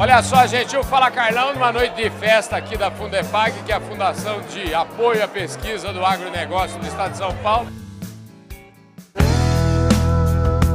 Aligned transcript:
Olha 0.00 0.22
só, 0.22 0.46
gente, 0.46 0.76
o 0.76 0.84
Fala 0.84 1.10
Carlão, 1.10 1.52
numa 1.52 1.72
noite 1.72 1.96
de 1.96 2.08
festa 2.08 2.56
aqui 2.56 2.76
da 2.76 2.88
Fundepag, 2.88 3.64
que 3.64 3.72
é 3.72 3.74
a 3.74 3.80
Fundação 3.80 4.40
de 4.42 4.72
Apoio 4.72 5.24
à 5.24 5.26
Pesquisa 5.26 5.92
do 5.92 6.06
Agronegócio 6.06 6.78
do 6.78 6.86
Estado 6.86 7.10
de 7.10 7.18
São 7.18 7.34
Paulo. 7.38 7.66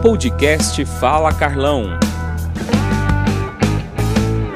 Podcast 0.01 0.83
Fala 0.99 1.33
Carlão. 1.33 1.97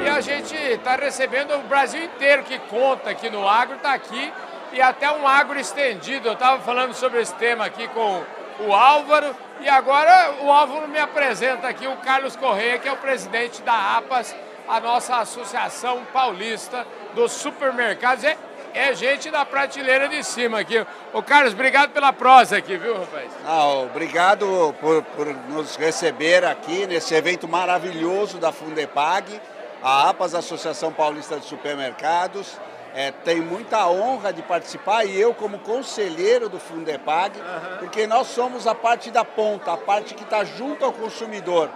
E 0.04 0.10
a 0.10 0.20
gente 0.20 0.54
está 0.54 0.98
recebendo 0.98 1.56
o 1.56 1.64
Brasil 1.70 2.04
inteiro 2.04 2.44
que 2.44 2.60
conta 2.60 3.12
aqui 3.12 3.30
no 3.30 3.48
agro, 3.48 3.78
está 3.78 3.94
aqui, 3.94 4.34
e 4.74 4.82
até 4.82 5.10
um 5.10 5.26
agro 5.26 5.58
estendido. 5.58 6.28
Eu 6.28 6.34
estava 6.34 6.62
falando 6.62 6.94
sobre 6.94 7.22
esse 7.22 7.34
tema 7.36 7.64
aqui 7.64 7.88
com 7.88 8.22
o 8.60 8.74
Álvaro, 8.74 9.34
e 9.62 9.70
agora 9.70 10.34
o 10.42 10.52
Álvaro 10.52 10.90
me 10.90 11.00
apresenta 11.00 11.70
aqui 11.70 11.88
o 11.88 11.96
Carlos 11.98 12.36
Correia, 12.36 12.78
que 12.78 12.90
é 12.90 12.92
o 12.92 12.98
presidente 12.98 13.62
da 13.62 13.96
APAS, 13.96 14.36
a 14.68 14.80
nossa 14.80 15.18
Associação 15.18 16.04
Paulista 16.12 16.86
dos 17.16 17.32
Supermercados. 17.32 18.24
É, 18.24 18.38
é 18.74 18.94
gente 18.94 19.32
da 19.32 19.46
prateleira 19.46 20.08
de 20.08 20.24
cima 20.24 20.60
aqui. 20.60 20.86
Ô 21.14 21.24
Carlos, 21.24 21.54
obrigado 21.54 21.92
pela 21.92 22.12
prosa 22.12 22.58
aqui, 22.58 22.78
viu, 22.78 23.00
rapaz? 23.00 23.32
Ah, 23.46 23.68
obrigado 23.68 24.76
por, 24.80 25.02
por 25.04 25.26
nos 25.50 25.76
receber 25.78 26.44
aqui 26.44 26.86
nesse 26.86 27.14
evento 27.16 27.48
maravilhoso 27.48 28.38
da 28.38 28.52
Fundepag, 28.52 29.42
a 29.82 30.10
APAS, 30.10 30.36
Associação 30.36 30.92
Paulista 30.92 31.40
de 31.40 31.46
Supermercados. 31.46 32.58
É, 32.94 33.12
tem 33.12 33.42
muita 33.42 33.88
honra 33.88 34.34
de 34.34 34.42
participar 34.42 35.06
e 35.06 35.20
eu 35.20 35.34
como 35.34 35.60
conselheiro 35.60 36.50
do 36.50 36.60
Fundepag, 36.60 37.38
uhum. 37.40 37.78
porque 37.80 38.08
nós 38.08 38.28
somos 38.28 38.66
a 38.66 38.74
parte 38.74 39.12
da 39.12 39.24
ponta, 39.24 39.72
a 39.72 39.78
parte 39.78 40.16
que 40.16 40.24
está 40.24 40.44
junto 40.44 40.84
ao 40.84 40.92
consumidor 40.92 41.70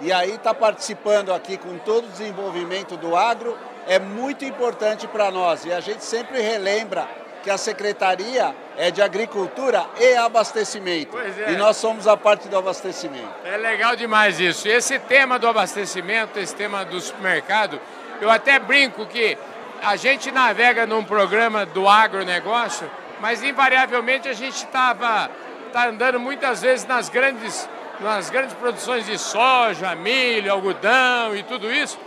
e 0.00 0.12
aí 0.12 0.34
está 0.34 0.52
participando 0.52 1.32
aqui 1.32 1.56
com 1.56 1.78
todo 1.78 2.04
o 2.04 2.08
desenvolvimento 2.08 2.96
do 2.96 3.16
agro, 3.16 3.56
é 3.86 3.98
muito 3.98 4.44
importante 4.44 5.06
para 5.06 5.30
nós. 5.30 5.64
E 5.64 5.72
a 5.72 5.80
gente 5.80 6.04
sempre 6.04 6.40
relembra 6.40 7.06
que 7.42 7.50
a 7.50 7.58
Secretaria 7.58 8.54
é 8.76 8.90
de 8.90 9.02
Agricultura 9.02 9.84
e 10.00 10.14
Abastecimento. 10.16 11.16
É. 11.18 11.52
E 11.52 11.56
nós 11.56 11.76
somos 11.76 12.08
a 12.08 12.16
parte 12.16 12.48
do 12.48 12.56
abastecimento. 12.56 13.28
É 13.44 13.56
legal 13.56 13.94
demais 13.94 14.40
isso. 14.40 14.66
E 14.66 14.72
esse 14.72 14.98
tema 14.98 15.38
do 15.38 15.46
abastecimento, 15.46 16.38
esse 16.38 16.54
tema 16.54 16.84
do 16.84 16.98
supermercado, 17.00 17.78
eu 18.20 18.30
até 18.30 18.58
brinco 18.58 19.04
que 19.06 19.36
a 19.82 19.96
gente 19.96 20.30
navega 20.32 20.86
num 20.86 21.04
programa 21.04 21.66
do 21.66 21.86
agronegócio, 21.86 22.90
mas 23.20 23.42
invariavelmente 23.42 24.28
a 24.28 24.32
gente 24.32 24.56
estava 24.56 25.30
tá 25.70 25.88
andando 25.88 26.18
muitas 26.18 26.62
vezes 26.62 26.86
nas 26.86 27.08
grandes 27.10 27.68
nas 28.00 28.30
grandes 28.30 28.54
produções 28.54 29.06
de 29.06 29.18
soja, 29.18 29.94
milho, 29.94 30.52
algodão 30.52 31.34
e 31.36 31.42
tudo 31.42 31.72
isso. 31.72 31.98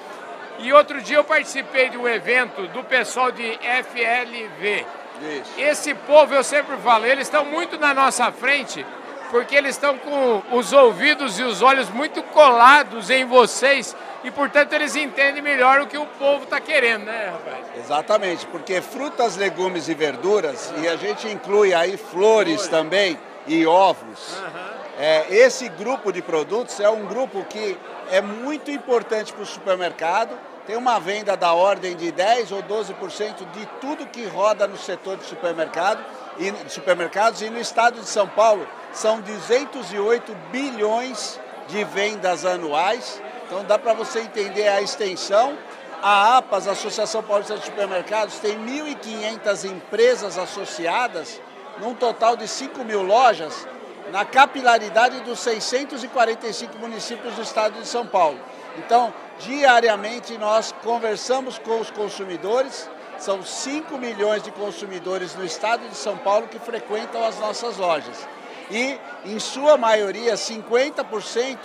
E 0.59 0.73
outro 0.73 1.01
dia 1.01 1.17
eu 1.17 1.23
participei 1.23 1.89
de 1.89 1.97
um 1.97 2.07
evento 2.07 2.67
do 2.69 2.83
pessoal 2.83 3.31
de 3.31 3.59
FLV. 3.59 4.85
Isso. 5.21 5.51
Esse 5.57 5.93
povo, 5.93 6.33
eu 6.33 6.43
sempre 6.43 6.77
falo, 6.77 7.05
eles 7.05 7.27
estão 7.27 7.45
muito 7.45 7.77
na 7.77 7.93
nossa 7.93 8.31
frente, 8.31 8.85
porque 9.29 9.55
eles 9.55 9.75
estão 9.75 9.97
com 9.97 10.43
os 10.51 10.73
ouvidos 10.73 11.39
e 11.39 11.43
os 11.43 11.61
olhos 11.61 11.89
muito 11.89 12.21
colados 12.23 13.09
em 13.09 13.25
vocês 13.25 13.95
e, 14.23 14.31
portanto, 14.31 14.73
eles 14.73 14.95
entendem 14.95 15.41
melhor 15.41 15.81
o 15.81 15.87
que 15.87 15.97
o 15.97 16.05
povo 16.05 16.43
está 16.43 16.59
querendo, 16.59 17.05
né, 17.05 17.31
rapaz? 17.31 17.65
Exatamente, 17.77 18.45
porque 18.47 18.81
frutas, 18.81 19.35
legumes 19.37 19.87
e 19.87 19.93
verduras, 19.93 20.73
e 20.81 20.87
a 20.87 20.95
gente 20.95 21.27
inclui 21.27 21.73
aí 21.73 21.97
flores, 21.97 22.55
flores. 22.55 22.67
também 22.67 23.17
e 23.47 23.65
ovos. 23.65 24.37
Uhum. 24.37 24.86
É, 24.97 25.27
esse 25.29 25.69
grupo 25.69 26.11
de 26.11 26.23
produtos 26.23 26.79
é 26.79 26.89
um 26.89 27.05
grupo 27.05 27.45
que 27.45 27.77
é 28.09 28.19
muito 28.19 28.71
importante 28.71 29.31
para 29.31 29.43
o 29.43 29.45
supermercado, 29.45 30.35
tem 30.65 30.75
uma 30.75 30.99
venda 30.99 31.37
da 31.37 31.53
ordem 31.53 31.95
de 31.95 32.11
10 32.11 32.51
ou 32.51 32.63
12% 32.63 33.49
de 33.51 33.65
tudo 33.79 34.07
que 34.07 34.25
roda 34.25 34.67
no 34.67 34.75
setor 34.75 35.17
de 35.17 35.25
supermercado 35.25 36.03
e 36.39 36.51
supermercados 36.69 37.41
e 37.41 37.49
no 37.49 37.59
estado 37.59 38.01
de 38.01 38.07
São 38.07 38.27
Paulo 38.27 38.67
são 38.91 39.21
208 39.21 40.35
bilhões 40.51 41.39
de 41.67 41.83
vendas 41.83 42.43
anuais. 42.43 43.21
Então 43.45 43.63
dá 43.63 43.77
para 43.77 43.93
você 43.93 44.19
entender 44.19 44.67
a 44.67 44.81
extensão. 44.81 45.57
A 46.01 46.37
APAS, 46.37 46.67
a 46.67 46.71
Associação 46.71 47.23
Paulista 47.23 47.57
de 47.57 47.65
Supermercados, 47.65 48.37
tem 48.39 48.57
1.500 48.59 49.65
empresas 49.65 50.37
associadas, 50.37 51.39
num 51.79 51.93
total 51.93 52.35
de 52.35 52.47
5 52.47 52.83
mil 52.83 53.01
lojas, 53.01 53.67
na 54.11 54.25
capilaridade 54.25 55.19
dos 55.21 55.39
645 55.39 56.77
municípios 56.77 57.33
do 57.35 57.41
estado 57.41 57.79
de 57.79 57.87
São 57.87 58.05
Paulo. 58.05 58.39
Então, 58.77 59.13
diariamente 59.39 60.37
nós 60.37 60.73
conversamos 60.83 61.57
com 61.59 61.79
os 61.79 61.89
consumidores, 61.91 62.89
são 63.17 63.43
5 63.43 63.97
milhões 63.97 64.43
de 64.43 64.51
consumidores 64.51 65.35
no 65.35 65.43
estado 65.43 65.87
de 65.89 65.95
São 65.95 66.17
Paulo 66.17 66.47
que 66.47 66.59
frequentam 66.59 67.25
as 67.25 67.39
nossas 67.39 67.77
lojas. 67.77 68.27
E, 68.69 68.99
em 69.25 69.39
sua 69.39 69.77
maioria, 69.77 70.35
50% 70.35 71.57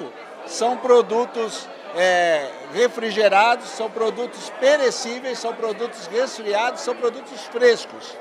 são 0.47 0.77
produtos 0.77 1.69
é, 1.95 2.49
refrigerados, 2.73 3.69
são 3.69 3.91
produtos 3.91 4.51
perecíveis, 4.59 5.39
são 5.39 5.53
produtos 5.53 6.07
resfriados, 6.07 6.81
são 6.81 6.97
produtos 6.97 7.43
frescos 7.47 8.17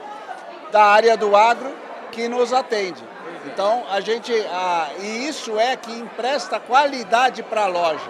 da 0.72 0.84
área 0.84 1.16
do 1.16 1.36
agro 1.36 1.72
que 2.12 2.28
nos 2.28 2.54
atende. 2.54 3.11
Então, 3.46 3.84
a 3.90 4.00
gente, 4.02 4.32
a, 4.52 4.90
e 5.00 5.28
isso 5.28 5.60
é 5.60 5.76
que 5.76 5.92
empresta 5.92 6.60
qualidade 6.60 7.42
para 7.42 7.64
a 7.64 7.68
loja. 7.68 8.10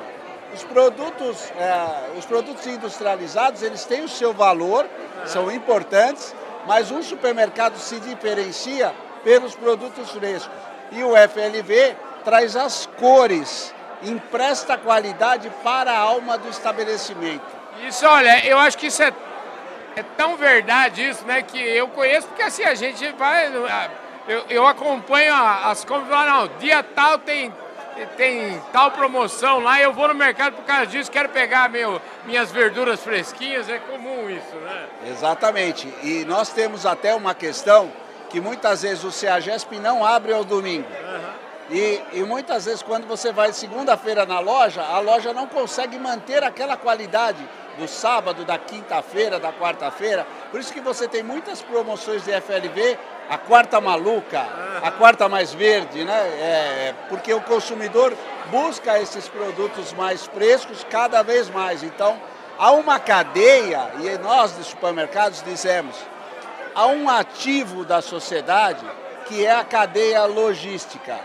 Os 0.54 0.64
produtos, 0.64 1.52
é, 1.58 2.18
os 2.18 2.26
produtos 2.26 2.68
industrializados, 2.68 3.62
eles 3.62 3.86
têm 3.86 4.04
o 4.04 4.10
seu 4.10 4.34
valor, 4.34 4.86
são 5.26 5.50
importantes, 5.50 6.36
mas 6.68 6.92
um 6.92 7.02
supermercado 7.02 7.78
se 7.78 8.00
diferencia 8.02 8.94
pelos 9.24 9.56
produtos 9.56 10.12
frescos. 10.12 10.52
E 10.92 11.02
o 11.04 11.14
FLV 11.16 11.96
traz 12.26 12.58
as 12.58 12.86
cores, 13.00 13.74
empresta 14.04 14.78
qualidade 14.78 15.50
para 15.64 15.92
a 15.94 15.98
alma 15.98 16.38
do 16.38 16.50
estabelecimento. 16.50 17.46
Isso, 17.88 18.06
olha, 18.06 18.46
eu 18.46 18.60
acho 18.60 18.78
que 18.78 18.88
isso 18.88 19.02
é, 19.02 19.14
é 19.96 20.04
tão 20.18 20.36
verdade 20.36 21.08
isso, 21.08 21.26
né, 21.26 21.42
que 21.42 21.58
eu 21.58 21.88
conheço, 21.88 22.28
porque 22.28 22.44
assim, 22.44 22.64
a 22.64 22.76
gente 22.76 23.10
vai 23.14 23.50
eu, 24.32 24.46
eu 24.50 24.68
acompanho 24.68 25.34
as 25.36 25.84
compras 25.84 26.08
e 26.08 26.12
falo, 26.12 26.30
não, 26.30 26.58
dia 26.58 26.82
tal 26.82 27.20
tem, 27.20 27.54
tem 28.16 28.62
tal 28.72 28.92
promoção 28.92 29.60
lá, 29.60 29.82
eu 29.82 29.92
vou 29.92 30.08
no 30.08 30.16
mercado 30.16 30.56
por 30.56 30.64
causa 30.64 30.88
disso, 30.88 31.12
quero 31.12 31.28
pegar 31.30 31.70
meu, 31.70 32.02
minhas 32.26 32.50
verduras 32.50 33.02
fresquinhas, 33.02 33.68
é 33.68 33.78
comum 33.80 34.30
isso, 34.30 34.56
né? 34.56 34.86
Exatamente. 35.10 35.94
E 36.02 36.24
nós 36.26 36.50
temos 36.50 36.86
até 36.86 37.14
uma 37.14 37.36
questão 37.36 37.92
que 38.30 38.40
muitas 38.40 38.84
vezes 38.84 39.04
o 39.04 39.12
CEAGESP 39.12 39.78
não 39.80 40.06
abre 40.06 40.32
ao 40.32 40.46
domingo. 40.46 40.88
Uhum. 40.88 41.42
E, 41.70 42.02
e, 42.14 42.24
muitas 42.24 42.66
vezes 42.66 42.82
quando 42.82 43.08
você 43.08 43.32
vai 43.32 43.54
segunda-feira 43.54 44.26
na 44.26 44.40
loja, 44.40 44.82
a 44.82 45.00
loja 45.00 45.34
não 45.34 45.48
consegue 45.48 45.98
manter 45.98 46.44
aquela 46.44 46.76
qualidade 46.76 47.40
do 47.78 47.88
sábado, 47.88 48.46
da 48.46 48.58
quinta-feira, 48.58 49.40
da 49.40 49.52
quarta-feira. 49.52 50.26
Por 50.50 50.60
isso 50.60 50.74
que 50.74 50.82
você 50.82 51.08
tem 51.08 51.24
muitas 51.24 51.62
promoções 51.62 52.24
de 52.24 52.32
FLV 52.32 52.98
a 53.32 53.38
quarta 53.38 53.80
maluca, 53.80 54.46
a 54.84 54.92
quarta 54.92 55.30
mais 55.30 55.54
verde, 55.54 56.04
né? 56.04 56.20
É, 56.38 56.94
porque 57.08 57.34
o 57.34 57.40
consumidor 57.40 58.14
busca 58.48 59.00
esses 59.00 59.30
produtos 59.30 59.94
mais 59.94 60.26
frescos 60.26 60.86
cada 60.90 61.24
vez 61.24 61.50
mais. 61.50 61.82
Então, 61.82 62.20
há 62.60 62.72
uma 62.72 63.00
cadeia, 63.00 63.90
e 64.02 64.18
nós 64.18 64.58
de 64.58 64.66
supermercados 64.66 65.42
dizemos, 65.44 65.96
há 66.76 66.88
um 66.88 67.10
ativo 67.10 67.86
da 67.86 68.02
sociedade 68.02 68.86
que 69.28 69.46
é 69.46 69.52
a 69.56 69.64
cadeia 69.64 70.26
logística, 70.26 71.18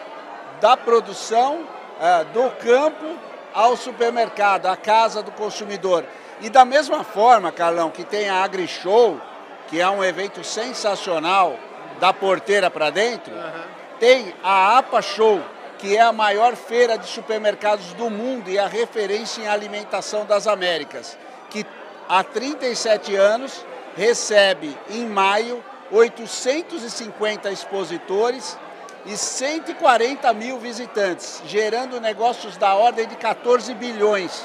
da 0.61 0.77
produção 0.77 1.67
é, 2.01 2.23
do 2.23 2.49
campo 2.51 3.19
ao 3.53 3.77
supermercado, 3.77 4.67
à 4.67 4.77
casa 4.77 5.25
do 5.25 5.33
consumidor. 5.33 6.05
E 6.41 6.51
da 6.51 6.65
mesma 6.65 7.03
forma, 7.03 7.51
Carlão, 7.51 7.91
que 7.91 8.05
tem 8.05 8.29
a 8.29 8.43
AgriShow, 8.43 9.21
que 9.69 9.81
é 9.81 9.89
um 9.89 10.05
evento 10.05 10.45
sensacional, 10.45 11.59
da 11.99 12.13
porteira 12.13 12.71
para 12.71 12.91
dentro, 12.91 13.35
uhum. 13.35 13.63
tem 13.99 14.35
a 14.43 14.79
APA 14.79 15.01
Show, 15.01 15.41
que 15.79 15.97
é 15.97 16.01
a 16.01 16.13
maior 16.13 16.55
feira 16.55 16.97
de 16.99 17.07
supermercados 17.07 17.93
do 17.95 18.11
mundo 18.11 18.51
e 18.51 18.59
a 18.59 18.67
referência 18.67 19.43
em 19.43 19.49
alimentação 19.49 20.25
das 20.25 20.47
Américas, 20.47 21.19
que 21.51 21.65
há 22.09 22.23
37 22.23 23.15
anos 23.15 23.65
recebe 23.97 24.77
em 24.91 25.07
maio 25.07 25.63
850 25.91 27.51
expositores 27.51 28.59
e 29.05 29.17
140 29.17 30.33
mil 30.35 30.59
visitantes, 30.59 31.41
gerando 31.47 32.01
negócios 32.01 32.57
da 32.57 32.75
ordem 32.75 33.07
de 33.07 33.17
14 33.17 33.73
bilhões. 33.75 34.45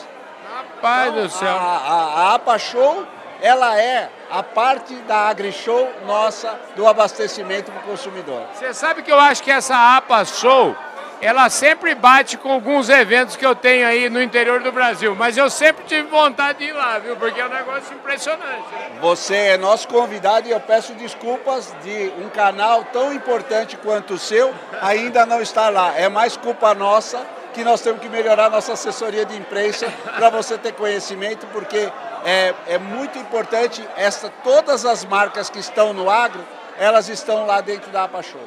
Rapaz 0.82 1.12
então, 1.12 1.24
do 1.24 1.30
céu! 1.30 1.56
A, 1.56 1.78
a, 1.78 2.22
a 2.32 2.36
APA 2.36 2.58
Show 2.58 3.06
ela 3.40 3.80
é 3.80 4.10
a 4.32 4.42
parte 4.42 4.96
da 4.96 5.30
AgriShow 5.30 5.88
nossa 6.06 6.60
do 6.76 6.88
abastecimento 6.88 7.72
para 7.72 7.82
o 7.82 7.84
consumidor. 7.84 8.44
Você 8.54 8.74
sabe 8.74 9.04
que 9.04 9.12
eu 9.12 9.20
acho 9.20 9.44
que 9.44 9.52
essa 9.52 9.98
APA 9.98 10.26
Show 10.26 10.76
ela 11.22 11.52
sempre 11.52 11.94
bate 11.94 12.36
com 12.36 12.52
alguns 12.52 12.90
eventos 12.90 13.36
que 13.36 13.46
eu 13.46 13.54
tenho 13.54 13.88
aí 13.88 14.10
no 14.10 14.20
interior 14.22 14.60
do 14.62 14.72
Brasil. 14.72 15.16
Mas 15.16 15.38
eu 15.38 15.52
sempre 15.52 15.84
tive 15.86 16.08
vontade 16.08 16.60
de 16.60 16.66
ir 16.66 16.74
lá, 16.74 16.98
viu? 16.98 17.16
Porque 17.16 17.40
é 17.40 17.46
um 17.46 17.50
negócio 17.50 17.94
impressionante. 17.94 18.72
Né? 18.72 18.98
Você 19.00 19.36
é 19.36 19.58
nosso 19.58 19.88
convidado 19.88 20.48
e 20.48 20.52
eu 20.52 20.60
peço 20.60 20.94
desculpas 20.94 21.76
de 21.84 22.12
um 22.20 22.28
canal 22.30 22.86
tão 22.86 23.14
importante 23.14 23.78
quanto 23.78 24.16
o 24.16 24.18
seu 24.18 24.52
ainda 24.82 25.24
não 25.28 25.42
estar 25.42 25.70
lá. 25.70 25.94
É 25.96 26.10
mais 26.10 26.36
culpa 26.36 26.74
nossa 26.74 27.24
que 27.54 27.64
nós 27.64 27.82
temos 27.82 28.02
que 28.02 28.10
melhorar 28.10 28.50
nossa 28.50 28.74
assessoria 28.74 29.26
de 29.26 29.36
imprensa 29.36 29.92
para 30.16 30.30
você 30.30 30.58
ter 30.58 30.74
conhecimento, 30.74 31.46
porque 31.48 31.92
é, 32.26 32.54
é 32.68 32.78
muito 32.78 33.18
importante 33.18 33.86
essa, 33.96 34.30
todas 34.44 34.86
as 34.86 35.06
marcas 35.06 35.50
que 35.50 35.60
estão 35.60 35.94
no 35.94 36.10
agro, 36.10 36.44
elas 36.78 37.10
estão 37.10 37.46
lá 37.46 37.62
dentro 37.62 37.92
da 37.92 38.04
APA 38.04 38.24
Show. 38.24 38.42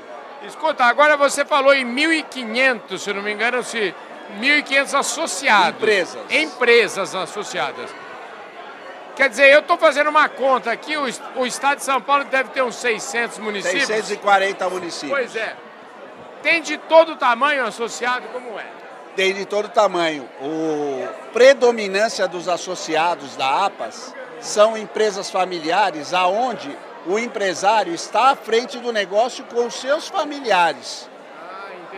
Escuta, 0.47 0.85
agora 0.85 1.17
você 1.17 1.45
falou 1.45 1.75
em 1.75 1.87
1.500, 1.87 2.99
se 2.99 3.13
não 3.13 3.23
me 3.23 3.33
engano, 3.33 3.63
se 3.63 3.95
1.500 4.41 4.99
associados. 4.99 5.77
Empresas. 5.77 6.23
Empresas 6.31 7.15
associadas. 7.15 7.91
Quer 9.17 9.29
dizer, 9.29 9.53
eu 9.53 9.61
estou 9.61 9.79
fazendo 9.79 10.11
uma 10.11 10.29
conta 10.29 10.73
aqui, 10.73 10.97
o, 10.97 11.05
o, 11.37 11.47
estado 11.47 11.79
de 11.79 11.85
São 11.85 12.01
Paulo 12.01 12.25
deve 12.25 12.51
ter 12.51 12.63
uns 12.63 12.75
600 12.77 13.39
municípios. 13.39 13.87
640 13.87 14.69
municípios. 14.69 15.11
Pois 15.11 15.37
é. 15.37 15.55
Tem 16.43 16.61
de 16.61 16.77
todo 16.77 17.17
tamanho 17.17 17.65
associado, 17.65 18.27
como 18.33 18.59
é? 18.59 18.84
Tem 19.17 19.33
de 19.33 19.45
todo 19.45 19.69
tamanho. 19.69 20.29
O 20.41 21.07
predominância 21.33 22.27
dos 22.27 22.49
associados 22.49 23.37
da 23.37 23.67
APAS 23.67 24.15
são 24.41 24.77
empresas 24.77 25.31
familiares 25.31 26.13
aonde 26.13 26.77
o 27.07 27.19
empresário 27.19 27.95
está 27.95 28.31
à 28.31 28.37
frente 28.37 28.79
do 28.79 28.93
negócio 28.93 29.45
com 29.45 29.67
os 29.67 29.75
seus 29.75 30.09
familiares. 30.09 31.09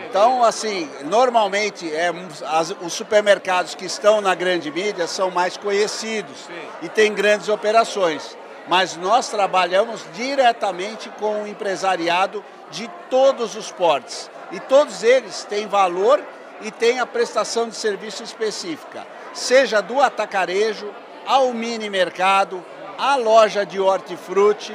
Então, 0.09 0.45
assim, 0.45 0.91
normalmente 1.05 1.91
é, 1.93 2.13
as, 2.47 2.71
os 2.83 2.93
supermercados 2.93 3.75
que 3.75 3.87
estão 3.87 4.21
na 4.21 4.35
grande 4.35 4.71
mídia 4.71 5.07
são 5.07 5.31
mais 5.31 5.57
conhecidos 5.57 6.37
Sim. 6.47 6.69
e 6.83 6.89
têm 6.89 7.13
grandes 7.15 7.49
operações. 7.49 8.37
Mas 8.69 8.97
nós 8.97 9.29
trabalhamos 9.29 10.05
diretamente 10.13 11.09
com 11.21 11.43
o 11.43 11.47
empresariado 11.47 12.45
de 12.71 12.91
todos 13.09 13.57
os 13.57 13.71
portes. 13.71 14.31
E 14.53 14.61
todos 14.61 15.03
eles 15.03 15.45
têm 15.45 15.67
valor 15.67 16.23
e 16.61 16.71
têm 16.71 16.99
a 16.99 17.07
prestação 17.07 17.69
de 17.69 17.77
serviço 17.77 18.23
específica, 18.23 19.07
seja 19.33 19.81
do 19.81 20.01
atacarejo 20.01 20.93
ao 21.27 21.53
mini 21.53 21.91
mercado, 21.91 22.65
à 22.99 23.17
loja 23.17 23.65
de 23.67 23.79
hortifruti, 23.81 24.75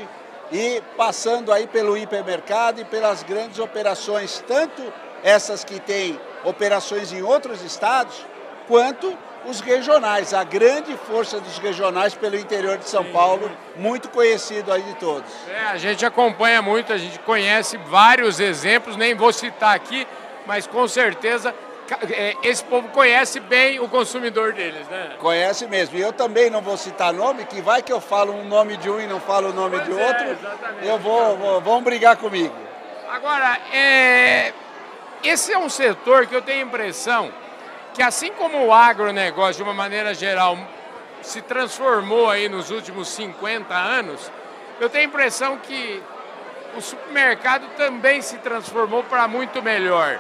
e 0.52 0.84
passando 0.98 1.52
aí 1.52 1.66
pelo 1.66 1.98
hipermercado 1.98 2.82
e 2.82 2.86
pelas 2.86 3.24
grandes 3.24 3.58
operações, 3.58 4.44
tanto 4.46 4.82
essas 5.24 5.64
que 5.64 5.80
têm 5.80 6.20
operações 6.44 7.14
em 7.14 7.22
outros 7.22 7.64
estados, 7.64 8.26
quanto 8.68 9.18
os 9.46 9.60
regionais, 9.60 10.34
a 10.34 10.44
grande 10.44 10.96
força 10.96 11.40
dos 11.40 11.58
regionais 11.58 12.14
pelo 12.14 12.36
interior 12.36 12.78
de 12.78 12.88
São 12.88 13.04
Paulo, 13.06 13.50
muito 13.76 14.10
conhecido 14.10 14.72
aí 14.72 14.84
de 14.84 14.94
todos. 14.96 15.32
É, 15.50 15.68
a 15.68 15.78
gente 15.78 16.06
acompanha 16.06 16.62
muito, 16.62 16.94
a 16.94 16.98
gente 16.98 17.18
conhece 17.20 17.78
vários 17.78 18.40
exemplos, 18.40 18.96
nem 18.96 19.16
vou 19.16 19.34
citar 19.34 19.76
aqui, 19.76 20.08
mas 20.46 20.68
com 20.68 20.88
certeza 20.88 21.56
esse 22.44 22.64
povo 22.64 22.88
conhece 22.90 23.40
bem 23.40 23.80
o 23.80 23.88
consumidor 23.88 24.54
deles, 24.54 24.88
né? 24.88 25.16
Conhece 25.20 25.68
mesmo. 25.68 25.98
E 25.98 26.02
eu 26.02 26.14
também 26.14 26.50
não 26.50 26.62
vou 26.62 26.78
citar 26.78 27.14
nome, 27.14 27.46
que 27.46 27.62
vai 27.62 27.82
que 27.82 27.92
eu 27.92 28.00
falo 28.00 28.34
um 28.34 28.48
nome 28.48 28.78
de 28.78 28.90
um 28.90 29.00
e 29.00 29.08
não 29.08 29.20
falo 29.20 29.50
o 29.50 29.54
nome 29.54 29.78
pois 29.78 29.90
de 29.90 30.00
é, 30.00 30.08
outro. 30.08 30.30
Exatamente. 30.30 30.88
Eu 30.88 30.98
vou, 31.00 31.38
vou, 31.38 31.62
vão 31.62 31.82
brigar 31.82 32.16
comigo. 32.18 32.56
Agora, 33.10 33.60
é, 33.74 34.54
esse 35.24 35.52
é 35.52 35.58
um 35.58 35.70
setor 35.70 36.28
que 36.28 36.36
eu 36.36 36.42
tenho 36.42 36.60
a 36.60 36.68
impressão 36.68 37.32
que 37.94 38.02
assim 38.02 38.32
como 38.32 38.66
o 38.66 38.74
agronegócio, 38.74 39.56
de 39.56 39.64
uma 39.64 39.74
maneira 39.74 40.14
geral, 40.14 40.58
se 41.22 41.42
transformou 41.42 42.30
aí 42.30 42.48
nos 42.48 42.72
últimos 42.72 43.10
50 43.10 43.74
anos, 43.76 44.32
eu 44.80 44.90
tenho 44.90 45.06
a 45.06 45.08
impressão 45.08 45.58
que 45.58 46.02
o 46.76 46.82
supermercado 46.82 47.68
também 47.76 48.22
se 48.22 48.38
transformou 48.38 49.04
para 49.04 49.28
muito 49.28 49.62
melhor. 49.62 50.20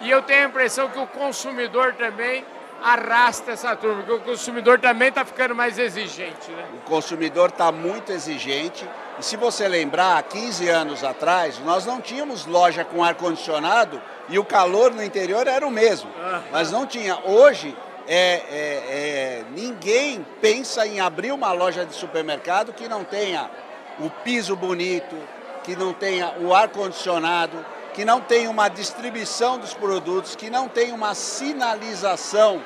E 0.00 0.10
eu 0.10 0.22
tenho 0.22 0.44
a 0.44 0.48
impressão 0.48 0.88
que 0.88 0.98
o 0.98 1.06
consumidor 1.06 1.94
também 1.94 2.44
arrasta 2.82 3.52
essa 3.52 3.76
turma, 3.76 4.02
porque 4.02 4.12
o 4.12 4.20
consumidor 4.20 4.78
também 4.80 5.08
está 5.08 5.24
ficando 5.24 5.54
mais 5.54 5.78
exigente. 5.78 6.50
Né? 6.50 6.64
O 6.74 6.88
consumidor 6.88 7.50
está 7.50 7.70
muito 7.70 8.10
exigente. 8.10 8.88
E 9.18 9.24
se 9.24 9.36
você 9.36 9.68
lembrar, 9.68 10.16
há 10.16 10.22
15 10.22 10.68
anos 10.68 11.04
atrás, 11.04 11.58
nós 11.58 11.84
não 11.84 12.00
tínhamos 12.00 12.46
loja 12.46 12.84
com 12.84 13.04
ar-condicionado 13.04 14.00
e 14.28 14.38
o 14.38 14.44
calor 14.44 14.92
no 14.92 15.02
interior 15.02 15.46
era 15.46 15.66
o 15.66 15.70
mesmo. 15.70 16.10
Uhum. 16.10 16.42
Mas 16.50 16.70
não 16.70 16.86
tinha. 16.86 17.18
Hoje, 17.24 17.76
é, 18.08 18.16
é, 18.16 18.42
é, 18.50 19.44
ninguém 19.54 20.24
pensa 20.40 20.86
em 20.86 21.00
abrir 21.00 21.32
uma 21.32 21.52
loja 21.52 21.84
de 21.84 21.94
supermercado 21.94 22.72
que 22.72 22.88
não 22.88 23.04
tenha 23.04 23.50
o 23.98 24.08
piso 24.08 24.56
bonito, 24.56 25.16
que 25.62 25.76
não 25.76 25.92
tenha 25.92 26.34
o 26.40 26.54
ar-condicionado 26.54 27.64
que 28.00 28.04
não 28.06 28.18
tem 28.18 28.48
uma 28.48 28.68
distribuição 28.68 29.58
dos 29.58 29.74
produtos, 29.74 30.34
que 30.34 30.48
não 30.48 30.66
tem 30.66 30.90
uma 30.90 31.14
sinalização 31.14 32.62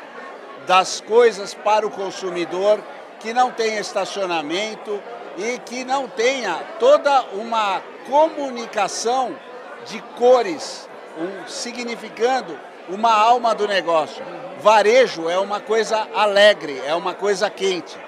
das 0.64 1.00
coisas 1.00 1.52
para 1.52 1.84
o 1.84 1.90
consumidor, 1.90 2.78
que 3.18 3.34
não 3.34 3.50
tenha 3.50 3.80
estacionamento 3.80 5.02
e 5.36 5.58
que 5.58 5.84
não 5.84 6.06
tenha 6.06 6.54
toda 6.78 7.22
uma 7.32 7.82
comunicação 8.08 9.34
de 9.86 10.00
cores, 10.16 10.88
um, 11.18 11.48
significando 11.48 12.56
uma 12.88 13.12
alma 13.12 13.56
do 13.56 13.66
negócio. 13.66 14.24
Varejo 14.60 15.28
é 15.28 15.36
uma 15.36 15.58
coisa 15.58 16.06
alegre, 16.14 16.80
é 16.86 16.94
uma 16.94 17.12
coisa 17.12 17.50
quente. 17.50 17.98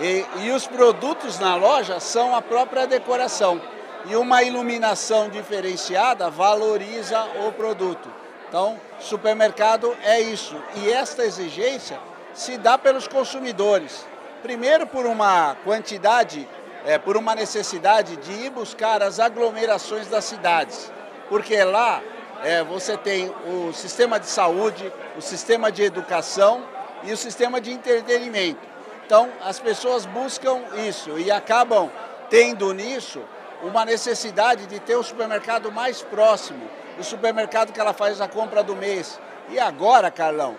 E, 0.00 0.26
e 0.40 0.50
os 0.50 0.66
produtos 0.66 1.38
na 1.38 1.54
loja 1.54 2.00
são 2.00 2.34
a 2.34 2.42
própria 2.42 2.84
decoração 2.84 3.60
e 4.06 4.16
uma 4.16 4.42
iluminação 4.42 5.28
diferenciada 5.28 6.30
valoriza 6.30 7.24
o 7.46 7.52
produto. 7.52 8.08
Então, 8.48 8.78
supermercado 9.00 9.96
é 10.04 10.20
isso. 10.20 10.56
E 10.76 10.92
esta 10.92 11.24
exigência 11.24 11.98
se 12.32 12.56
dá 12.56 12.76
pelos 12.76 13.08
consumidores. 13.08 14.06
Primeiro, 14.42 14.86
por 14.86 15.06
uma 15.06 15.56
quantidade, 15.64 16.48
é, 16.84 16.98
por 16.98 17.16
uma 17.16 17.34
necessidade 17.34 18.16
de 18.16 18.32
ir 18.32 18.50
buscar 18.50 19.02
as 19.02 19.18
aglomerações 19.18 20.06
das 20.08 20.24
cidades. 20.24 20.92
Porque 21.28 21.62
lá 21.64 22.02
é, 22.42 22.62
você 22.62 22.96
tem 22.96 23.32
o 23.46 23.72
sistema 23.72 24.20
de 24.20 24.26
saúde, 24.26 24.92
o 25.16 25.20
sistema 25.22 25.72
de 25.72 25.82
educação 25.82 26.62
e 27.02 27.12
o 27.12 27.16
sistema 27.16 27.60
de 27.60 27.72
entretenimento. 27.72 28.60
Então, 29.06 29.30
as 29.42 29.58
pessoas 29.58 30.06
buscam 30.06 30.60
isso 30.86 31.18
e 31.18 31.30
acabam 31.30 31.90
tendo 32.30 32.72
nisso 32.72 33.20
uma 33.64 33.84
necessidade 33.84 34.66
de 34.66 34.78
ter 34.78 34.96
o 34.96 35.02
supermercado 35.02 35.72
mais 35.72 36.02
próximo, 36.02 36.68
o 36.98 37.02
supermercado 37.02 37.72
que 37.72 37.80
ela 37.80 37.92
faz 37.92 38.20
a 38.20 38.28
compra 38.28 38.62
do 38.62 38.76
mês. 38.76 39.18
E 39.48 39.58
agora, 39.58 40.10
Carlão, 40.10 40.56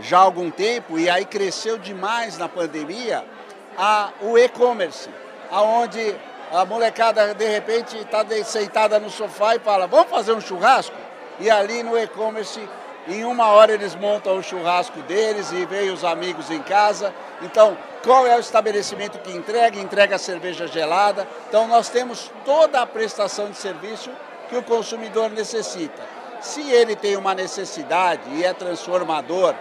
já 0.00 0.18
há 0.18 0.22
algum 0.22 0.50
tempo, 0.50 0.98
e 0.98 1.08
aí 1.08 1.24
cresceu 1.24 1.78
demais 1.78 2.38
na 2.38 2.48
pandemia, 2.48 3.24
a, 3.76 4.10
o 4.22 4.38
e-commerce, 4.38 5.08
aonde 5.50 6.16
a 6.52 6.64
molecada 6.64 7.34
de 7.34 7.46
repente 7.46 7.96
está 7.98 8.24
sentada 8.44 8.98
no 8.98 9.10
sofá 9.10 9.56
e 9.56 9.60
fala, 9.60 9.86
vamos 9.86 10.10
fazer 10.10 10.32
um 10.32 10.40
churrasco? 10.40 10.96
E 11.38 11.50
ali 11.50 11.82
no 11.82 11.96
e-commerce, 11.96 12.60
em 13.08 13.24
uma 13.24 13.48
hora 13.48 13.72
eles 13.72 13.94
montam 13.94 14.38
o 14.38 14.42
churrasco 14.42 15.00
deles 15.02 15.50
e 15.52 15.64
vêm 15.66 15.90
os 15.90 16.04
amigos 16.04 16.50
em 16.50 16.62
casa. 16.62 17.14
Então, 17.42 17.76
qual 18.02 18.26
é 18.26 18.36
o 18.36 18.40
estabelecimento 18.40 19.18
que 19.18 19.30
entrega, 19.30 19.78
entrega 19.78 20.16
a 20.16 20.18
cerveja 20.18 20.66
gelada. 20.66 21.26
Então 21.48 21.66
nós 21.66 21.88
temos 21.88 22.30
toda 22.44 22.80
a 22.80 22.86
prestação 22.86 23.50
de 23.50 23.56
serviço 23.56 24.10
que 24.48 24.56
o 24.56 24.62
consumidor 24.62 25.30
necessita. 25.30 26.02
Se 26.40 26.70
ele 26.70 26.96
tem 26.96 27.16
uma 27.16 27.34
necessidade 27.34 28.22
e 28.32 28.44
é 28.44 28.52
transformador, 28.52 29.54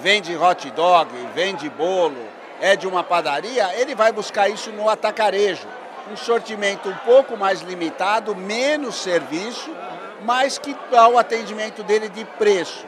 vende 0.00 0.36
hot 0.36 0.70
dog, 0.70 1.10
vende 1.34 1.68
bolo, 1.68 2.16
é 2.60 2.76
de 2.76 2.86
uma 2.86 3.02
padaria, 3.02 3.74
ele 3.74 3.94
vai 3.94 4.12
buscar 4.12 4.48
isso 4.48 4.70
no 4.70 4.88
atacarejo. 4.88 5.66
Um 6.10 6.16
sortimento 6.16 6.88
um 6.88 6.96
pouco 6.98 7.36
mais 7.36 7.60
limitado, 7.60 8.34
menos 8.34 8.94
serviço, 8.94 9.70
mas 10.22 10.58
que 10.58 10.76
dá 10.90 11.08
o 11.08 11.18
atendimento 11.18 11.82
dele 11.82 12.08
de 12.08 12.24
preço. 12.24 12.86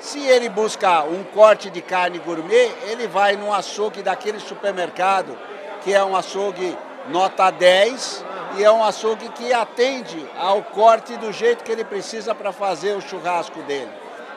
Se 0.00 0.24
ele 0.24 0.48
buscar 0.48 1.04
um 1.04 1.24
corte 1.24 1.70
de 1.70 1.82
carne 1.82 2.18
gourmet, 2.18 2.70
ele 2.88 3.08
vai 3.08 3.36
num 3.36 3.52
açougue 3.52 4.02
daquele 4.02 4.38
supermercado, 4.38 5.36
que 5.82 5.92
é 5.92 6.02
um 6.04 6.16
açougue 6.16 6.76
nota 7.08 7.50
10 7.50 8.24
e 8.56 8.64
é 8.64 8.70
um 8.70 8.84
açougue 8.84 9.28
que 9.30 9.52
atende 9.52 10.24
ao 10.38 10.62
corte 10.62 11.16
do 11.16 11.32
jeito 11.32 11.64
que 11.64 11.72
ele 11.72 11.84
precisa 11.84 12.34
para 12.34 12.52
fazer 12.52 12.96
o 12.96 13.00
churrasco 13.00 13.60
dele. 13.62 13.90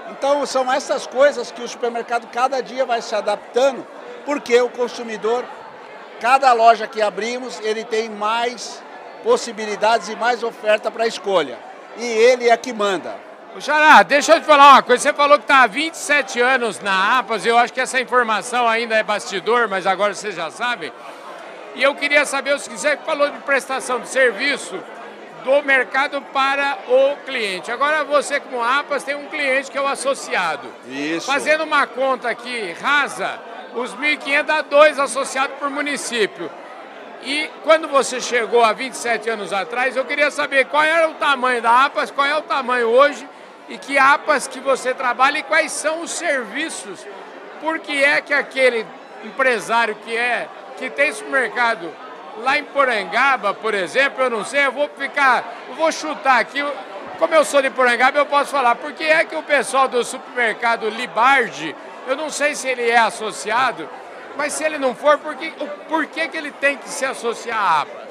Então 0.09 0.45
são 0.45 0.71
essas 0.71 1.05
coisas 1.05 1.51
que 1.51 1.61
o 1.61 1.67
supermercado 1.67 2.27
cada 2.31 2.61
dia 2.61 2.85
vai 2.85 3.01
se 3.01 3.13
adaptando, 3.15 3.85
porque 4.25 4.59
o 4.59 4.69
consumidor, 4.69 5.45
cada 6.19 6.51
loja 6.53 6.87
que 6.87 7.01
abrimos, 7.01 7.59
ele 7.61 7.83
tem 7.83 8.09
mais 8.09 8.81
possibilidades 9.23 10.09
e 10.09 10.15
mais 10.15 10.43
oferta 10.43 10.89
para 10.89 11.07
escolha. 11.07 11.70
E 11.97 12.05
ele 12.05 12.49
é 12.49 12.57
que 12.57 12.73
manda. 12.73 13.15
Xará, 13.59 14.01
deixa 14.03 14.35
eu 14.35 14.39
te 14.39 14.45
falar 14.45 14.71
uma 14.71 14.83
coisa. 14.83 15.03
Você 15.03 15.13
falou 15.13 15.37
que 15.37 15.43
está 15.43 15.63
há 15.63 15.67
27 15.67 16.39
anos 16.39 16.79
na 16.79 17.19
APAS. 17.19 17.45
Eu 17.45 17.57
acho 17.57 17.73
que 17.73 17.81
essa 17.81 17.99
informação 17.99 18.67
ainda 18.67 18.95
é 18.95 19.03
bastidor, 19.03 19.67
mas 19.67 19.85
agora 19.85 20.13
vocês 20.13 20.35
já 20.35 20.49
sabem. 20.49 20.91
E 21.75 21.83
eu 21.83 21.93
queria 21.95 22.25
saber, 22.25 22.57
se 22.59 22.69
quiser, 22.69 22.99
falou 22.99 23.29
de 23.29 23.37
prestação 23.39 23.99
de 23.99 24.07
serviço 24.07 24.79
do 25.43 25.61
mercado 25.63 26.21
para 26.33 26.77
o 26.87 27.15
cliente. 27.25 27.71
Agora 27.71 28.03
você, 28.03 28.39
como 28.39 28.61
APAS, 28.61 29.03
tem 29.03 29.15
um 29.15 29.27
cliente 29.27 29.69
que 29.69 29.77
é 29.77 29.81
o 29.81 29.87
associado. 29.87 30.67
Isso. 30.87 31.25
Fazendo 31.25 31.63
uma 31.63 31.85
conta 31.87 32.29
aqui 32.29 32.73
rasa, 32.81 33.39
os 33.75 33.93
1.500 33.95 34.43
dá 34.43 34.61
dois 34.61 34.99
associados 34.99 35.57
por 35.57 35.69
município. 35.69 36.49
E 37.23 37.49
quando 37.63 37.87
você 37.87 38.19
chegou 38.19 38.63
há 38.63 38.73
27 38.73 39.29
anos 39.29 39.53
atrás, 39.53 39.95
eu 39.95 40.05
queria 40.05 40.31
saber 40.31 40.65
qual 40.65 40.83
era 40.83 41.07
o 41.09 41.13
tamanho 41.15 41.61
da 41.61 41.85
APAS, 41.85 42.09
qual 42.09 42.25
é 42.25 42.35
o 42.35 42.41
tamanho 42.41 42.87
hoje 42.87 43.27
e 43.69 43.77
que 43.77 43.97
APAS 43.97 44.47
que 44.47 44.59
você 44.59 44.93
trabalha 44.93 45.37
e 45.37 45.43
quais 45.43 45.71
são 45.71 46.01
os 46.01 46.11
serviços. 46.11 47.05
Por 47.61 47.79
que 47.79 48.03
é 48.03 48.19
que 48.21 48.33
aquele 48.33 48.85
empresário 49.23 49.95
que 49.95 50.15
é 50.15 50.47
que 50.77 50.89
tem 50.89 51.13
supermercado 51.13 51.93
lá 52.39 52.57
em 52.57 52.63
Porangaba, 52.63 53.53
por 53.53 53.73
exemplo, 53.73 54.23
eu 54.23 54.29
não 54.29 54.43
sei, 54.43 54.65
eu 54.65 54.71
vou 54.71 54.89
ficar, 54.97 55.43
eu 55.69 55.75
vou 55.75 55.91
chutar 55.91 56.39
aqui, 56.39 56.63
como 57.19 57.35
eu 57.35 57.45
sou 57.45 57.61
de 57.61 57.69
Porangaba, 57.69 58.17
eu 58.17 58.25
posso 58.25 58.49
falar, 58.49 58.75
por 58.75 58.93
que 58.93 59.03
é 59.03 59.23
que 59.23 59.35
o 59.35 59.43
pessoal 59.43 59.87
do 59.87 60.03
supermercado 60.03 60.89
Libardi, 60.89 61.75
eu 62.07 62.15
não 62.15 62.29
sei 62.31 62.55
se 62.55 62.67
ele 62.67 62.89
é 62.89 62.97
associado, 62.97 63.87
mas 64.41 64.53
se 64.53 64.63
ele 64.63 64.79
não 64.79 64.95
for, 64.95 65.19
por 65.19 65.35
que, 65.35 65.51
por 65.87 66.07
que, 66.07 66.27
que 66.27 66.35
ele 66.35 66.51
tem 66.53 66.75
que 66.75 66.89
se 66.89 67.05
associar 67.05 67.59
à 67.59 67.81
APAS? 67.81 68.07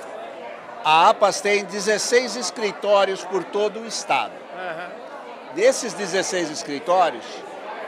A 0.85 1.09
APAS 1.09 1.41
tem 1.41 1.65
16 1.65 2.37
escritórios 2.37 3.25
por 3.25 3.43
todo 3.43 3.81
o 3.81 3.85
estado. 3.85 4.31
Uhum. 4.31 5.55
Desses 5.57 5.93
16 5.93 6.51
escritórios, 6.51 7.25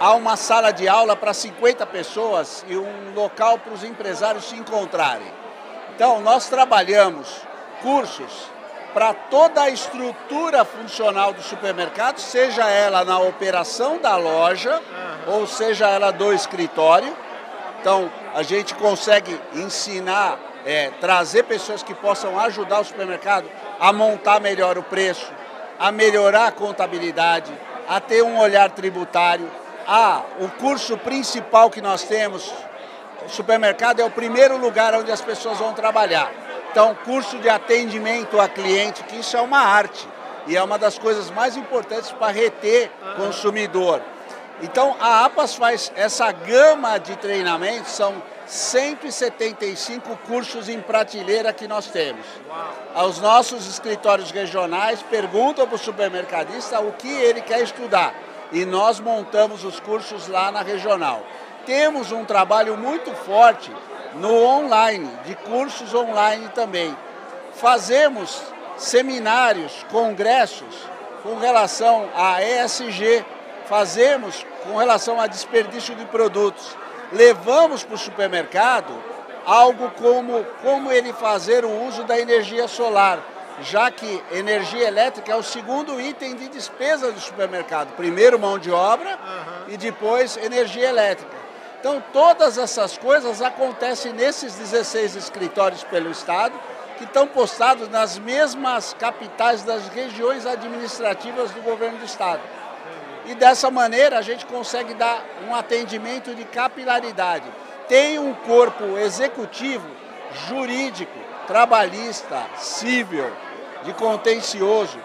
há 0.00 0.12
uma 0.14 0.36
sala 0.36 0.72
de 0.72 0.88
aula 0.88 1.14
para 1.14 1.32
50 1.32 1.86
pessoas 1.86 2.64
e 2.66 2.76
um 2.76 3.14
local 3.14 3.60
para 3.60 3.74
os 3.74 3.84
empresários 3.84 4.46
se 4.46 4.56
encontrarem. 4.56 5.32
Então, 5.94 6.20
nós 6.20 6.48
trabalhamos 6.48 7.46
cursos 7.80 8.50
para 8.92 9.14
toda 9.14 9.62
a 9.62 9.70
estrutura 9.70 10.64
funcional 10.64 11.32
do 11.32 11.42
supermercado, 11.42 12.18
seja 12.18 12.68
ela 12.68 13.04
na 13.04 13.20
operação 13.20 13.98
da 13.98 14.16
loja, 14.16 14.80
uhum. 15.28 15.34
ou 15.34 15.46
seja 15.46 15.86
ela 15.86 16.10
do 16.10 16.32
escritório. 16.32 17.16
Então, 17.80 18.10
a 18.34 18.42
gente 18.42 18.74
consegue 18.74 19.38
ensinar, 19.54 20.38
é, 20.64 20.90
trazer 21.00 21.44
pessoas 21.44 21.82
que 21.82 21.94
possam 21.94 22.38
ajudar 22.40 22.80
o 22.80 22.84
supermercado 22.84 23.48
a 23.78 23.92
montar 23.92 24.40
melhor 24.40 24.78
o 24.78 24.82
preço, 24.82 25.30
a 25.78 25.92
melhorar 25.92 26.46
a 26.46 26.52
contabilidade, 26.52 27.52
a 27.88 28.00
ter 28.00 28.22
um 28.22 28.38
olhar 28.38 28.70
tributário. 28.70 29.50
Ah, 29.86 30.22
o 30.40 30.48
curso 30.48 30.96
principal 30.96 31.68
que 31.68 31.80
nós 31.80 32.04
temos, 32.04 32.52
o 33.26 33.28
supermercado 33.28 34.00
é 34.00 34.04
o 34.04 34.10
primeiro 34.10 34.56
lugar 34.56 34.94
onde 34.94 35.10
as 35.10 35.20
pessoas 35.20 35.58
vão 35.58 35.72
trabalhar. 35.72 36.32
Então, 36.70 36.96
curso 37.04 37.38
de 37.38 37.48
atendimento 37.48 38.40
a 38.40 38.48
cliente, 38.48 39.02
que 39.04 39.16
isso 39.16 39.36
é 39.36 39.40
uma 39.40 39.58
arte 39.58 40.08
e 40.46 40.56
é 40.56 40.62
uma 40.62 40.78
das 40.78 40.98
coisas 40.98 41.30
mais 41.30 41.56
importantes 41.56 42.10
para 42.12 42.32
reter 42.32 42.90
consumidor. 43.16 44.00
Então, 44.62 44.96
a 45.00 45.24
APAS 45.24 45.56
faz 45.56 45.92
essa 45.96 46.30
gama 46.30 46.96
de 46.98 47.16
treinamentos, 47.16 47.90
são 47.90 48.22
175 48.46 50.16
cursos 50.28 50.68
em 50.68 50.80
prateleira 50.80 51.52
que 51.52 51.66
nós 51.66 51.86
temos. 51.86 52.24
Uau. 52.94 53.08
Os 53.08 53.18
nossos 53.18 53.66
escritórios 53.66 54.30
regionais 54.30 55.02
perguntam 55.02 55.66
para 55.66 55.74
o 55.74 55.78
supermercadista 55.78 56.80
o 56.80 56.92
que 56.92 57.08
ele 57.08 57.40
quer 57.40 57.60
estudar 57.60 58.14
e 58.52 58.64
nós 58.64 59.00
montamos 59.00 59.64
os 59.64 59.80
cursos 59.80 60.28
lá 60.28 60.52
na 60.52 60.62
regional. 60.62 61.26
Temos 61.66 62.12
um 62.12 62.24
trabalho 62.24 62.76
muito 62.76 63.12
forte 63.14 63.70
no 64.14 64.32
online, 64.44 65.10
de 65.24 65.34
cursos 65.34 65.94
online 65.94 66.48
também. 66.54 66.96
Fazemos 67.54 68.42
seminários, 68.76 69.84
congressos 69.90 70.92
com 71.22 71.36
relação 71.38 72.08
a 72.14 72.42
ESG, 72.42 73.24
fazemos 73.72 74.44
com 74.64 74.76
relação 74.76 75.18
a 75.18 75.26
desperdício 75.26 75.94
de 75.94 76.04
produtos. 76.04 76.76
Levamos 77.10 77.82
para 77.82 77.94
o 77.94 77.98
supermercado 77.98 78.92
algo 79.46 79.90
como 79.92 80.44
como 80.62 80.92
ele 80.92 81.10
fazer 81.14 81.64
o 81.64 81.86
uso 81.86 82.04
da 82.04 82.20
energia 82.20 82.68
solar, 82.68 83.18
já 83.62 83.90
que 83.90 84.22
energia 84.30 84.86
elétrica 84.86 85.32
é 85.32 85.36
o 85.36 85.42
segundo 85.42 85.98
item 85.98 86.34
de 86.34 86.48
despesa 86.48 87.10
do 87.10 87.18
supermercado. 87.18 87.96
Primeiro 87.96 88.38
mão 88.38 88.58
de 88.58 88.70
obra 88.70 89.08
uhum. 89.12 89.72
e 89.72 89.78
depois 89.78 90.36
energia 90.36 90.90
elétrica. 90.90 91.34
Então, 91.80 92.04
todas 92.12 92.58
essas 92.58 92.98
coisas 92.98 93.40
acontecem 93.40 94.12
nesses 94.12 94.54
16 94.54 95.16
escritórios 95.16 95.82
pelo 95.84 96.10
Estado, 96.10 96.52
que 96.98 97.04
estão 97.04 97.26
postados 97.26 97.88
nas 97.88 98.18
mesmas 98.18 98.94
capitais 98.98 99.62
das 99.62 99.88
regiões 99.88 100.44
administrativas 100.44 101.50
do 101.52 101.62
governo 101.62 101.96
do 101.96 102.04
Estado. 102.04 102.42
E 103.26 103.34
dessa 103.34 103.70
maneira 103.70 104.18
a 104.18 104.22
gente 104.22 104.46
consegue 104.46 104.94
dar 104.94 105.24
um 105.48 105.54
atendimento 105.54 106.34
de 106.34 106.44
capilaridade. 106.44 107.44
Tem 107.88 108.18
um 108.18 108.34
corpo 108.34 108.98
executivo, 108.98 109.86
jurídico, 110.48 111.18
trabalhista, 111.46 112.46
civil, 112.56 113.30
de 113.84 113.92
contencioso. 113.94 114.98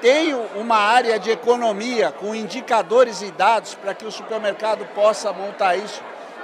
Tem 0.00 0.34
uma 0.56 0.76
área 0.76 1.18
de 1.18 1.30
economia 1.30 2.10
com 2.10 2.34
indicadores 2.34 3.22
e 3.22 3.30
dados 3.30 3.74
para 3.74 3.94
que 3.94 4.04
o 4.04 4.10
supermercado 4.10 4.84
possa 4.94 5.32
montar 5.32 5.76
isso 5.76 6.02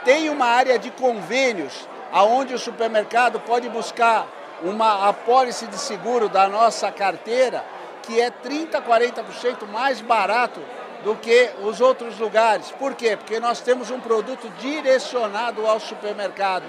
tem 0.08 0.30
uma 0.30 0.46
área 0.46 0.78
de 0.78 0.90
convênios, 0.90 1.86
aonde 2.10 2.54
o 2.54 2.58
supermercado 2.58 3.38
pode 3.40 3.68
buscar 3.68 4.26
uma 4.62 5.06
apólice 5.06 5.66
de 5.66 5.76
seguro 5.76 6.30
da 6.30 6.48
nossa 6.48 6.90
carteira, 6.90 7.62
que 8.02 8.18
é 8.18 8.30
30%, 8.30 8.82
40% 8.82 9.66
mais 9.70 10.00
barato 10.00 10.60
do 11.04 11.14
que 11.16 11.50
os 11.62 11.80
outros 11.80 12.18
lugares. 12.18 12.70
Por 12.72 12.94
quê? 12.94 13.16
Porque 13.16 13.38
nós 13.38 13.60
temos 13.60 13.90
um 13.90 14.00
produto 14.00 14.48
direcionado 14.58 15.66
ao 15.66 15.78
supermercado. 15.78 16.64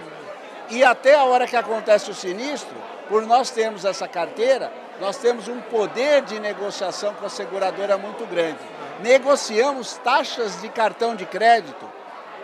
E 0.70 0.84
até 0.84 1.16
a 1.16 1.24
hora 1.24 1.48
que 1.48 1.56
acontece 1.56 2.12
o 2.12 2.14
sinistro, 2.14 2.76
por 3.08 3.26
nós 3.26 3.50
termos 3.50 3.86
essa 3.86 4.08
carteira, 4.08 4.72
nós 5.02 5.18
temos 5.18 5.48
um 5.48 5.60
poder 5.62 6.22
de 6.22 6.40
negociação 6.40 7.14
com 7.16 7.26
a 7.26 7.30
seguradora 7.30 7.98
muito 7.98 8.26
grande. 8.26 8.60
Negociamos 9.00 9.94
taxas 10.04 10.62
de 10.62 10.70
cartão 10.70 11.16
de 11.16 11.26
crédito 11.26 11.90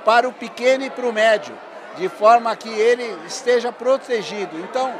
para 0.04 0.27
o 0.27 0.34
pequeno 0.34 0.86
e 0.86 0.89
para 0.89 1.06
o 1.06 1.13
médio, 1.13 1.56
de 1.98 2.10
forma 2.10 2.56
que 2.56 2.70
ele 2.70 3.04
esteja 3.27 3.72
protegido. 3.72 4.58
Então, 4.60 4.94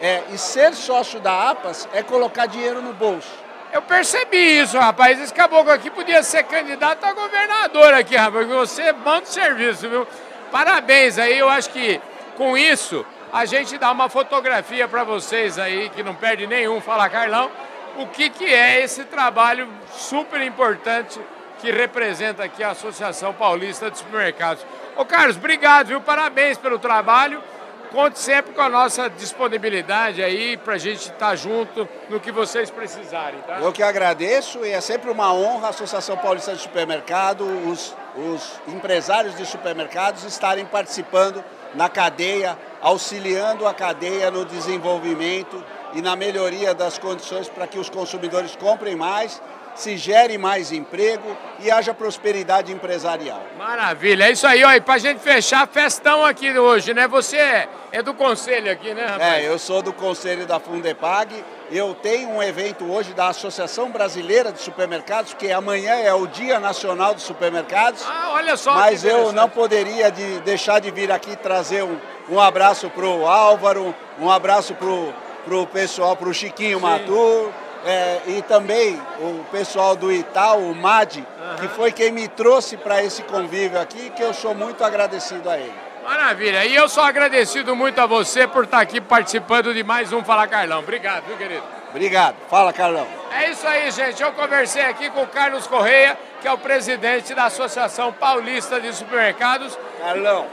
é, 0.00 0.22
e 0.30 0.38
ser 0.38 0.74
sócio 0.74 1.20
da 1.20 1.50
APAS 1.50 1.86
é 1.92 2.02
colocar 2.02 2.46
dinheiro 2.46 2.80
no 2.80 2.94
bolso. 2.94 3.49
Eu 3.72 3.82
percebi 3.82 4.60
isso, 4.60 4.78
rapaz. 4.78 5.20
Esse 5.20 5.32
caboclo 5.32 5.72
aqui 5.72 5.90
podia 5.90 6.22
ser 6.22 6.42
candidato 6.44 7.04
a 7.04 7.12
governador 7.12 7.94
aqui, 7.94 8.16
rapaz, 8.16 8.46
você 8.46 8.82
é 8.82 8.92
bom 8.92 9.20
de 9.20 9.28
serviço, 9.28 9.88
viu? 9.88 10.06
Parabéns 10.50 11.18
aí, 11.18 11.38
eu 11.38 11.48
acho 11.48 11.70
que 11.70 12.00
com 12.36 12.58
isso 12.58 13.06
a 13.32 13.44
gente 13.44 13.78
dá 13.78 13.92
uma 13.92 14.08
fotografia 14.08 14.88
para 14.88 15.04
vocês 15.04 15.58
aí, 15.58 15.88
que 15.90 16.02
não 16.02 16.14
perde 16.14 16.46
nenhum, 16.48 16.80
fala 16.80 17.08
Carlão, 17.08 17.48
o 17.96 18.06
que, 18.06 18.28
que 18.28 18.44
é 18.44 18.82
esse 18.82 19.04
trabalho 19.04 19.68
super 19.92 20.40
importante 20.40 21.20
que 21.60 21.70
representa 21.70 22.42
aqui 22.42 22.64
a 22.64 22.70
Associação 22.70 23.32
Paulista 23.32 23.90
de 23.90 23.98
Supermercados. 23.98 24.64
Ô 24.96 25.04
Carlos, 25.04 25.36
obrigado, 25.36 25.88
viu? 25.88 26.00
Parabéns 26.00 26.58
pelo 26.58 26.78
trabalho. 26.78 27.42
Conte 27.90 28.20
sempre 28.20 28.52
com 28.52 28.60
a 28.60 28.68
nossa 28.68 29.10
disponibilidade 29.10 30.22
aí 30.22 30.56
para 30.56 30.74
a 30.74 30.78
gente 30.78 31.00
estar 31.00 31.16
tá 31.18 31.36
junto 31.36 31.88
no 32.08 32.20
que 32.20 32.30
vocês 32.30 32.70
precisarem, 32.70 33.40
tá? 33.40 33.58
Eu 33.60 33.72
que 33.72 33.82
agradeço 33.82 34.64
e 34.64 34.70
é 34.70 34.80
sempre 34.80 35.10
uma 35.10 35.34
honra 35.34 35.66
a 35.66 35.70
Associação 35.70 36.16
Paulista 36.16 36.54
de 36.54 36.60
Supermercado, 36.60 37.44
os, 37.68 37.96
os 38.16 38.60
empresários 38.68 39.36
de 39.36 39.44
supermercados 39.44 40.22
estarem 40.22 40.64
participando 40.64 41.42
na 41.74 41.88
cadeia, 41.88 42.56
auxiliando 42.80 43.66
a 43.66 43.74
cadeia 43.74 44.30
no 44.30 44.44
desenvolvimento 44.44 45.62
e 45.92 46.00
na 46.00 46.14
melhoria 46.14 46.72
das 46.72 46.96
condições 46.96 47.48
para 47.48 47.66
que 47.66 47.78
os 47.78 47.90
consumidores 47.90 48.54
comprem 48.54 48.94
mais 48.94 49.42
se 49.74 49.96
gere 49.96 50.36
mais 50.36 50.72
emprego 50.72 51.36
e 51.58 51.70
haja 51.70 51.94
prosperidade 51.94 52.72
empresarial. 52.72 53.42
Maravilha, 53.58 54.24
é 54.24 54.32
isso 54.32 54.46
aí, 54.46 54.64
ó. 54.64 54.72
E 54.72 54.80
pra 54.80 54.98
gente 54.98 55.20
fechar, 55.20 55.66
festão 55.68 56.24
aqui 56.24 56.58
hoje, 56.58 56.92
né? 56.92 57.06
Você 57.08 57.36
é, 57.36 57.68
é 57.92 58.02
do 58.02 58.14
conselho 58.14 58.70
aqui, 58.70 58.92
né, 58.94 59.06
rapaz? 59.06 59.22
É, 59.22 59.46
eu 59.46 59.58
sou 59.58 59.82
do 59.82 59.92
conselho 59.92 60.46
da 60.46 60.58
Fundepag. 60.58 61.44
Eu 61.70 61.94
tenho 61.94 62.30
um 62.30 62.42
evento 62.42 62.90
hoje 62.90 63.14
da 63.14 63.28
Associação 63.28 63.90
Brasileira 63.90 64.50
de 64.50 64.60
Supermercados, 64.60 65.34
que 65.34 65.52
amanhã 65.52 65.94
é 65.94 66.12
o 66.12 66.26
Dia 66.26 66.58
Nacional 66.58 67.14
dos 67.14 67.22
Supermercados. 67.22 68.04
Ah, 68.08 68.32
olha 68.34 68.56
só. 68.56 68.74
Mas 68.74 69.04
eu 69.04 69.32
não 69.32 69.48
poderia 69.48 70.10
de 70.10 70.40
deixar 70.40 70.80
de 70.80 70.90
vir 70.90 71.12
aqui 71.12 71.36
trazer 71.36 71.84
um, 71.84 71.96
um 72.28 72.40
abraço 72.40 72.90
pro 72.90 73.24
Álvaro, 73.26 73.94
um 74.18 74.28
abraço 74.28 74.74
pro, 74.74 75.14
pro 75.44 75.66
pessoal, 75.68 76.16
pro 76.16 76.34
Chiquinho 76.34 76.78
Sim. 76.78 76.84
Matur 76.84 77.52
é, 77.84 78.20
e 78.26 78.42
também 78.42 79.00
o 79.20 79.44
pessoal 79.50 79.96
do 79.96 80.12
Itaú, 80.12 80.70
o 80.70 80.74
MAD, 80.74 81.26
que 81.60 81.68
foi 81.68 81.92
quem 81.92 82.12
me 82.12 82.28
trouxe 82.28 82.76
para 82.76 83.02
esse 83.02 83.22
convívio 83.22 83.80
aqui, 83.80 84.10
que 84.10 84.22
eu 84.22 84.34
sou 84.34 84.54
muito 84.54 84.84
agradecido 84.84 85.48
a 85.48 85.56
ele. 85.56 85.74
Maravilha. 86.04 86.64
E 86.64 86.74
eu 86.74 86.88
sou 86.88 87.02
agradecido 87.02 87.76
muito 87.76 88.00
a 88.00 88.06
você 88.06 88.46
por 88.46 88.64
estar 88.64 88.80
aqui 88.80 89.00
participando 89.00 89.72
de 89.72 89.84
mais 89.84 90.12
um 90.12 90.24
Fala 90.24 90.48
Carlão. 90.48 90.80
Obrigado, 90.80 91.24
viu, 91.26 91.36
querido? 91.36 91.62
Obrigado. 91.90 92.36
Fala, 92.48 92.72
Carlão. 92.72 93.06
É 93.32 93.50
isso 93.50 93.66
aí, 93.66 93.90
gente. 93.90 94.22
Eu 94.22 94.32
conversei 94.32 94.82
aqui 94.82 95.10
com 95.10 95.22
o 95.22 95.26
Carlos 95.26 95.66
Correia, 95.66 96.16
que 96.40 96.48
é 96.48 96.52
o 96.52 96.58
presidente 96.58 97.34
da 97.34 97.44
Associação 97.44 98.12
Paulista 98.12 98.80
de 98.80 98.92
Supermercados. 98.94 99.78
Carlão, 100.00 100.46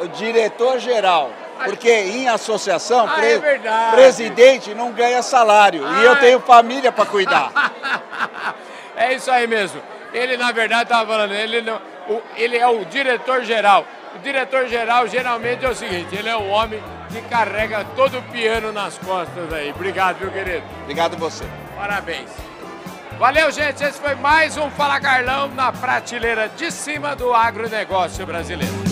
o 0.00 0.08
diretor-geral. 0.08 1.30
Porque 1.64 1.90
em 1.90 2.28
associação, 2.28 3.06
Ah, 3.08 3.14
pre- 3.14 3.32
é 3.34 3.90
presidente 3.92 4.74
não 4.74 4.92
ganha 4.92 5.22
salário. 5.22 5.84
Ah, 5.86 6.00
e 6.00 6.04
eu 6.04 6.12
é. 6.12 6.16
tenho 6.16 6.40
família 6.40 6.90
para 6.92 7.06
cuidar. 7.06 7.50
é 8.96 9.14
isso 9.14 9.30
aí 9.30 9.46
mesmo. 9.46 9.80
Ele, 10.12 10.36
na 10.36 10.50
verdade, 10.52 10.84
estava 10.84 11.06
falando, 11.06 11.32
ele, 11.32 11.62
não- 11.62 11.80
o- 12.08 12.22
ele 12.36 12.56
é 12.58 12.66
o 12.66 12.84
diretor-geral. 12.84 13.84
O 14.16 14.18
diretor-geral, 14.18 15.06
geralmente, 15.06 15.64
é 15.64 15.68
o 15.68 15.74
seguinte, 15.74 16.14
ele 16.16 16.28
é 16.28 16.36
o 16.36 16.48
homem 16.48 16.82
que 17.12 17.20
carrega 17.22 17.84
todo 17.94 18.18
o 18.18 18.22
piano 18.22 18.72
nas 18.72 18.98
costas 18.98 19.52
aí. 19.52 19.70
Obrigado, 19.70 20.18
meu 20.20 20.30
querido. 20.32 20.64
Obrigado 20.82 21.16
você. 21.16 21.44
Parabéns. 21.76 22.28
Valeu, 23.18 23.50
gente. 23.52 23.84
Esse 23.84 24.00
foi 24.00 24.14
mais 24.16 24.56
um 24.56 24.70
Fala 24.70 24.98
Carlão 25.00 25.48
na 25.48 25.70
prateleira 25.70 26.48
de 26.48 26.70
cima 26.72 27.14
do 27.14 27.32
agronegócio 27.34 28.24
brasileiro. 28.26 28.89